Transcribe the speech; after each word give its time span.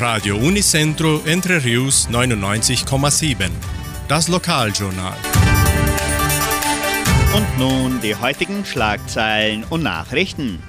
Radio 0.00 0.36
Unicentro 0.36 1.20
Entre 1.26 1.62
Rius 1.62 2.08
99,7. 2.08 3.50
Das 4.08 4.28
Lokaljournal. 4.28 5.14
Und 7.36 7.58
nun 7.58 8.00
die 8.00 8.14
heutigen 8.14 8.64
Schlagzeilen 8.64 9.62
und 9.68 9.82
Nachrichten. 9.82 10.62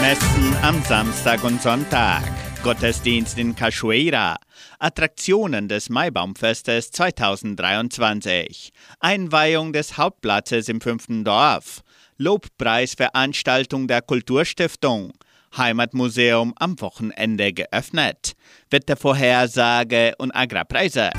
Messen 0.00 0.56
am 0.62 0.80
Samstag 0.84 1.42
und 1.42 1.60
Sonntag. 1.60 2.22
Gottesdienst 2.62 3.38
in 3.38 3.56
Cachoeira. 3.56 4.36
Attraktionen 4.78 5.66
des 5.66 5.90
Maibaumfestes 5.90 6.92
2023. 6.92 8.72
Einweihung 9.00 9.72
des 9.72 9.98
Hauptplatzes 9.98 10.68
im 10.68 10.80
fünften 10.80 11.24
Dorf. 11.24 11.82
Lobpreisveranstaltung 12.18 13.88
der 13.88 14.02
Kulturstiftung. 14.02 15.12
Heimatmuseum 15.56 16.54
am 16.56 16.80
Wochenende 16.80 17.52
geöffnet. 17.52 18.32
Wettervorhersage 18.70 20.14
und 20.18 20.34
Agrarpreise. 20.34 21.10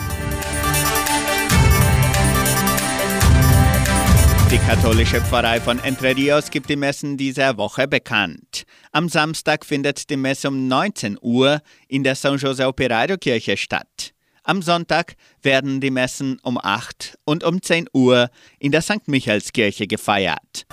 Die 4.49 4.59
katholische 4.59 5.19
Pfarrei 5.21 5.59
von 5.59 5.77
Entre 5.79 6.15
Rios 6.15 6.49
gibt 6.49 6.69
die 6.69 6.77
Messen 6.77 7.17
dieser 7.17 7.57
Woche 7.57 7.87
bekannt. 7.87 8.63
Am 8.93 9.09
Samstag 9.09 9.65
findet 9.65 10.09
die 10.09 10.15
Messe 10.15 10.47
um 10.47 10.67
19 10.67 11.17
Uhr 11.21 11.61
in 11.89 12.03
der 12.03 12.15
San 12.15 12.37
José 12.37 12.65
Operario 12.65 13.17
Kirche 13.17 13.57
statt. 13.57 14.13
Am 14.49 14.61
Sonntag 14.61 15.17
werden 15.41 15.81
die 15.81 15.91
Messen 15.91 16.39
um 16.41 16.57
8 16.57 17.19
und 17.25 17.43
um 17.43 17.61
10 17.61 17.89
Uhr 17.91 18.29
in 18.59 18.71
der 18.71 18.81
St. 18.81 19.05
Michaelskirche 19.07 19.87
gefeiert. 19.87 20.65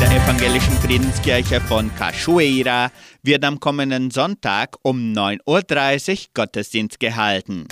der 0.00 0.16
evangelischen 0.16 0.76
Friedenskirche 0.78 1.60
von 1.60 1.92
Cachoeira 1.94 2.90
wird 3.22 3.44
am 3.44 3.60
kommenden 3.60 4.10
Sonntag 4.10 4.76
um 4.82 5.12
9.30 5.12 6.10
Uhr 6.10 6.18
Gottesdienst 6.34 6.98
gehalten. 6.98 7.66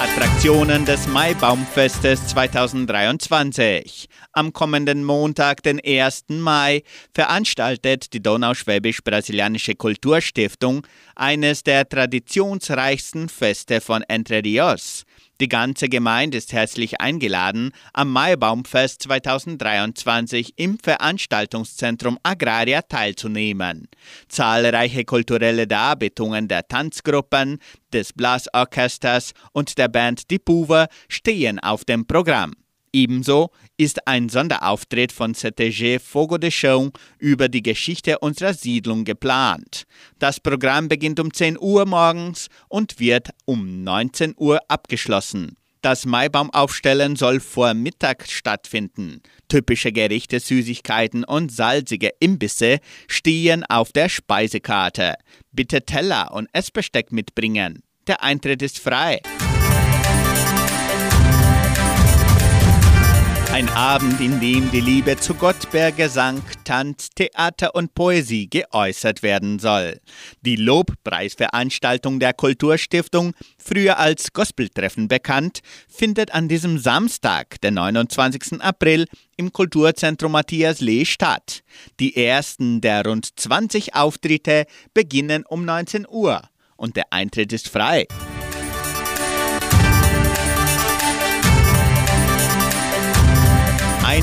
Attraktionen 0.00 0.84
des 0.84 1.06
Maibaumfestes 1.06 2.28
2023. 2.28 4.08
Am 4.34 4.54
kommenden 4.54 5.04
Montag, 5.04 5.62
den 5.62 5.78
1. 5.84 6.24
Mai, 6.28 6.84
veranstaltet 7.14 8.14
die 8.14 8.22
Donauschwäbisch-Brasilianische 8.22 9.74
Kulturstiftung 9.74 10.86
eines 11.14 11.64
der 11.64 11.86
traditionsreichsten 11.86 13.28
Feste 13.28 13.82
von 13.82 14.02
Entre 14.08 14.42
Rios. 14.42 15.04
Die 15.42 15.48
ganze 15.48 15.90
Gemeinde 15.90 16.38
ist 16.38 16.54
herzlich 16.54 17.00
eingeladen, 17.00 17.72
am 17.92 18.10
Maibaumfest 18.10 19.02
2023 19.02 20.54
im 20.56 20.78
Veranstaltungszentrum 20.78 22.18
Agraria 22.22 22.80
teilzunehmen. 22.80 23.88
Zahlreiche 24.28 25.04
kulturelle 25.04 25.66
Darbietungen 25.66 26.48
der 26.48 26.66
Tanzgruppen, 26.68 27.58
des 27.92 28.14
Blasorchesters 28.14 29.32
und 29.52 29.76
der 29.76 29.88
Band 29.88 30.30
Die 30.30 30.38
Puva 30.38 30.86
stehen 31.08 31.58
auf 31.58 31.84
dem 31.84 32.06
Programm. 32.06 32.54
Ebenso 32.92 33.50
ist 33.78 34.06
ein 34.06 34.28
Sonderauftritt 34.28 35.12
von 35.12 35.34
CTG 35.34 35.98
Fogo 35.98 36.36
de 36.36 36.50
Chão 36.50 36.92
über 37.18 37.48
die 37.48 37.62
Geschichte 37.62 38.18
unserer 38.18 38.52
Siedlung 38.52 39.04
geplant. 39.04 39.84
Das 40.18 40.40
Programm 40.40 40.88
beginnt 40.88 41.18
um 41.18 41.32
10 41.32 41.58
Uhr 41.58 41.86
morgens 41.86 42.48
und 42.68 43.00
wird 43.00 43.30
um 43.46 43.82
19 43.82 44.34
Uhr 44.36 44.60
abgeschlossen. 44.68 45.56
Das 45.80 46.06
Maibaumaufstellen 46.06 47.16
soll 47.16 47.40
vor 47.40 47.74
Mittag 47.74 48.28
stattfinden. 48.28 49.20
Typische 49.48 49.90
Gerichte, 49.90 50.38
Süßigkeiten 50.38 51.24
und 51.24 51.50
salzige 51.50 52.10
Imbisse 52.20 52.78
stehen 53.08 53.64
auf 53.64 53.90
der 53.90 54.08
Speisekarte. 54.08 55.16
Bitte 55.50 55.82
Teller 55.84 56.32
und 56.32 56.48
Essbesteck 56.52 57.10
mitbringen. 57.10 57.82
Der 58.06 58.22
Eintritt 58.22 58.62
ist 58.62 58.78
frei. 58.78 59.20
Abend, 63.82 64.20
in 64.20 64.38
dem 64.38 64.70
die 64.70 64.80
Liebe 64.80 65.16
zu 65.16 65.34
Gott 65.34 65.68
per 65.72 65.90
Gesang, 65.90 66.40
Tanz, 66.62 67.10
Theater 67.16 67.74
und 67.74 67.96
Poesie 67.96 68.48
geäußert 68.48 69.24
werden 69.24 69.58
soll. 69.58 69.98
Die 70.42 70.54
Lobpreisveranstaltung 70.54 72.20
der 72.20 72.32
Kulturstiftung, 72.32 73.32
früher 73.58 73.98
als 73.98 74.32
Gospeltreffen 74.32 75.08
bekannt, 75.08 75.62
findet 75.88 76.32
an 76.32 76.46
diesem 76.46 76.78
Samstag, 76.78 77.60
den 77.60 77.74
29. 77.74 78.62
April, 78.62 79.06
im 79.36 79.52
Kulturzentrum 79.52 80.30
Matthias 80.30 80.80
Lee 80.80 81.04
statt. 81.04 81.64
Die 81.98 82.16
ersten 82.16 82.80
der 82.82 83.04
rund 83.04 83.30
20 83.34 83.96
Auftritte 83.96 84.66
beginnen 84.94 85.42
um 85.44 85.64
19 85.64 86.06
Uhr 86.08 86.40
und 86.76 86.94
der 86.94 87.12
Eintritt 87.12 87.52
ist 87.52 87.68
frei. 87.68 88.06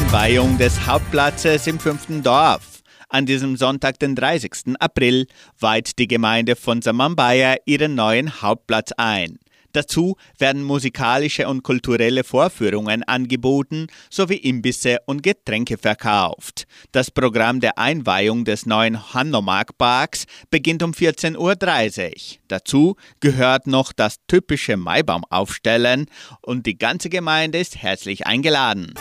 Einweihung 0.09 0.57
des 0.57 0.87
Hauptplatzes 0.87 1.67
im 1.67 1.79
fünften 1.79 2.23
Dorf. 2.23 2.81
An 3.09 3.27
diesem 3.27 3.55
Sonntag, 3.57 3.99
den 3.99 4.15
30. 4.15 4.75
April, 4.79 5.27
weiht 5.59 5.99
die 5.99 6.07
Gemeinde 6.07 6.55
von 6.55 6.81
Samambaya 6.81 7.57
ihren 7.65 7.93
neuen 7.93 8.41
Hauptplatz 8.41 8.91
ein. 8.97 9.37
Dazu 9.71 10.15
werden 10.39 10.63
musikalische 10.63 11.47
und 11.47 11.61
kulturelle 11.61 12.23
Vorführungen 12.23 13.03
angeboten 13.03 13.85
sowie 14.09 14.37
Imbisse 14.37 14.97
und 15.05 15.21
Getränke 15.21 15.77
verkauft. 15.77 16.65
Das 16.91 17.11
Programm 17.11 17.59
der 17.59 17.77
Einweihung 17.77 18.45
des 18.45 18.65
neuen 18.65 19.13
Hanomag-Parks 19.13 20.25
beginnt 20.49 20.81
um 20.81 20.93
14.30 20.93 21.37
Uhr. 21.37 22.39
Dazu 22.47 22.95
gehört 23.19 23.67
noch 23.67 23.93
das 23.93 24.15
typische 24.27 24.75
Maibaumaufstellen 24.75 26.07
und 26.41 26.65
die 26.65 26.79
ganze 26.79 27.09
Gemeinde 27.09 27.59
ist 27.59 27.77
herzlich 27.77 28.25
eingeladen. 28.25 28.95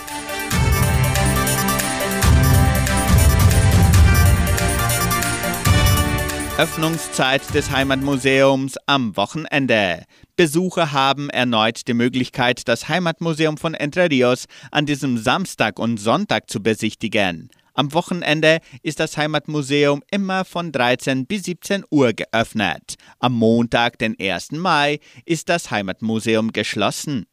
Öffnungszeit 6.58 7.54
des 7.54 7.70
Heimatmuseums 7.70 8.78
am 8.86 9.16
Wochenende. 9.16 10.02
Besucher 10.34 10.91
haben 10.91 11.30
erneut 11.30 11.86
die 11.86 11.94
Möglichkeit, 11.94 12.66
das 12.66 12.88
Heimatmuseum 12.88 13.58
von 13.58 13.74
Entre 13.74 14.10
Rios 14.10 14.46
an 14.72 14.84
diesem 14.84 15.19
Samstag 15.19 15.78
und 15.78 15.98
Sonntag 15.98 16.50
zu 16.50 16.60
besichtigen. 16.60 17.48
Am 17.74 17.94
Wochenende 17.94 18.58
ist 18.82 18.98
das 18.98 19.16
Heimatmuseum 19.16 20.02
immer 20.10 20.44
von 20.44 20.72
13 20.72 21.26
bis 21.26 21.44
17 21.44 21.84
Uhr 21.92 22.12
geöffnet. 22.12 22.96
Am 23.20 23.34
Montag, 23.34 24.00
den 24.00 24.16
1. 24.20 24.50
Mai, 24.50 24.98
ist 25.25 25.48
das 25.48 25.70
Heimatmuseum 25.70 26.50
geschlossen. 26.50 27.26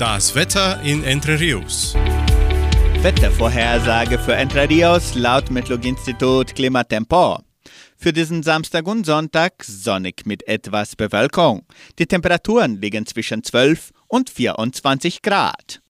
Das 0.00 0.34
Wetter 0.34 0.82
in 0.82 1.04
Entre 1.04 1.38
Rios. 1.38 1.94
Wettervorhersage 3.00 4.18
für 4.18 4.34
Entre 4.34 4.66
laut 5.14 5.50
Metlog-Institut 5.52 6.56
Klimatempo. 6.56 7.38
Für 7.96 8.12
diesen 8.12 8.42
Samstag 8.42 8.88
und 8.88 9.06
Sonntag 9.06 9.62
sonnig 9.62 10.26
mit 10.26 10.48
etwas 10.48 10.96
Bewölkung. 10.96 11.64
Die 12.00 12.06
Temperaturen 12.06 12.80
liegen 12.80 13.06
zwischen 13.06 13.44
12 13.44 13.92
und 14.08 14.30
24 14.30 15.22
Grad. 15.22 15.80